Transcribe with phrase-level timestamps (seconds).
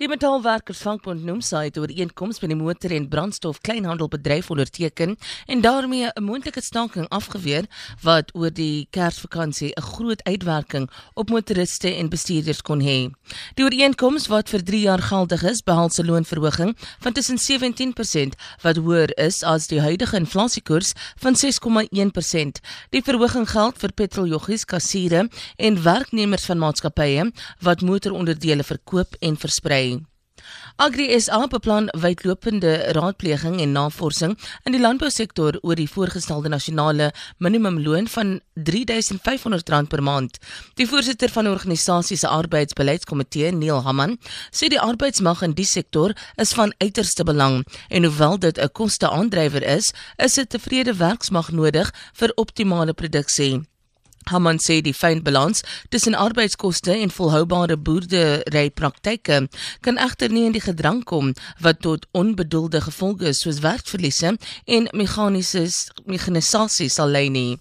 [0.00, 6.08] Die Metaalwerkersvakbond noem sy het ooreenkoms met die motor- en brandstof kleinhandelbedryf onderteken en daarmee
[6.08, 7.66] 'n moontlike staking afgeweer
[8.02, 13.10] wat oor die Kersvakansie 'n groot uitwerking op motoriste en bestuurders kon hê.
[13.54, 18.76] Die ooreenkoms wat vir 3 jaar geldig is, behels 'n loonverhoging van tussen 17% wat
[18.76, 22.60] hoër is as die huidige inflasiekoers van 6,1%.
[22.90, 29.89] Die verhoging geld vir petroljoggies, kassiere en werknemers van maatskappye wat motoronderdele verkoop en versprei.
[30.76, 38.08] Agri SA beplan wydlopende raadpleging en navorsing in die landbousektor oor die voorgestelde nasionale minimumloon
[38.08, 40.38] van R3500 per maand.
[40.74, 44.18] Die voorsitter van die organisasie se arbeidsbeleidskomitee, Neil Hamman,
[44.50, 49.62] sê die arbeidsmag in die sektor is van uiterste belang en hoewel dit 'n koste-aandrywer
[49.62, 53.69] is, is 'n tevrede werksmag nodig vir optimale produksie.
[54.28, 59.40] Haman sê die fyn balans tussen arbeidskoste en volhoubare boerderypraktyke
[59.80, 64.36] kan egter nie in die gedrang kom wat tot onbedoelde gevolge soos werkverliese
[64.66, 65.66] en meganiese
[66.04, 67.58] mekanisasie sal lei nie.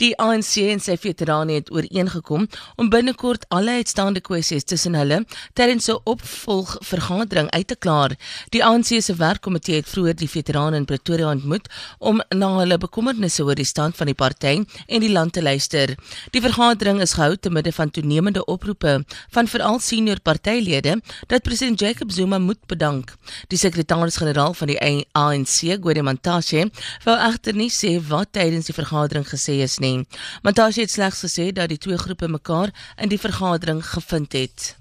[0.00, 2.46] Die ANC en sy veterane het ooreengekom
[2.80, 5.18] om binnekort alle uitstaande kwessies tussen hulle
[5.52, 8.16] tydens 'n opvolgvergadering uit te klaar.
[8.50, 13.44] Die ANC se werkkomitee het vroeër die veterane in Pretoria ontmoet om na hulle bekommernisse
[13.44, 15.94] oor die stand van die party en die land te luister.
[16.30, 21.80] Die vergadering is gehou te midde van toenemende oproepe van veral senior partylede dat president
[21.80, 23.14] Jacob Zuma moet bedank.
[23.48, 24.80] Die sekretaris-generaal van die
[25.12, 26.70] ANC, Gwede Mantashe,
[27.04, 30.06] wou egter nie sê wat tydens die vergadering gesê is nie.
[30.46, 34.76] Matashe het slegs gesê dat die twee groepe mekaar in die vergadering gevind het.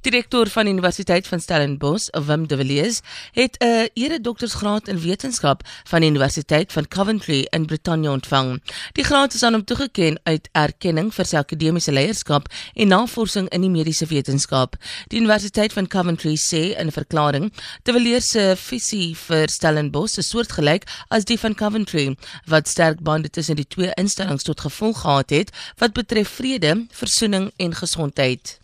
[0.00, 3.00] Direkteur van Universiteit van Stellenbosch, Wim de Villiers,
[3.32, 8.62] het 'n eredoktorsgraad in wetenskap van die Universiteit van Coventry in Brittanje ontvang.
[8.92, 13.60] Die graad is aan hom toegekend uit erkenning vir sy akademiese leierskap en navorsing in
[13.60, 14.76] die mediese wetenskap.
[15.08, 17.52] Die Universiteit van Coventry sê in 'n verklaring:
[17.82, 23.30] "De Villiers se visie vir Stellenbosch is soortgelyk as die van Coventry, wat sterk bande
[23.30, 28.63] tussen die twee instellings tot gevolg gehad het wat betref vrede, versoening en gesondheid."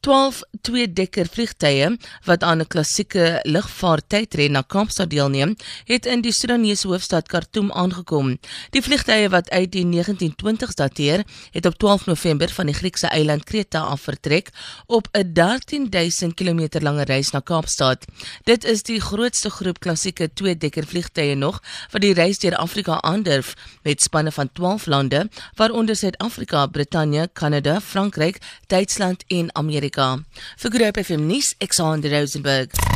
[0.00, 1.90] 12 twee-dekker vliegtye
[2.24, 8.38] wat aan 'n klassieke lugvaarttydren na Kaapstad deelneem, het in die Sudanese hoofstad Khartoum aangekom.
[8.70, 13.44] Die vliegtye wat uit die 1920s dateer, het op 12 November van die Griekse eiland
[13.44, 14.48] Kreta af vertrek
[14.86, 18.04] op 'n 13000 km lange reis na Kaapstad.
[18.44, 23.54] Dit is die grootste groep klassieke twee-dekker vliegtye nog wat die reis deur Afrika aandurf
[23.82, 29.89] met spanne van 12 lande, waaronder Suid-Afrika, Brittanje, Kanada, Frankryk, Duitsland en Amerika.
[29.90, 30.22] Amerika.
[30.56, 32.89] Vir Groep FM nuus, Alexander Rosenburg.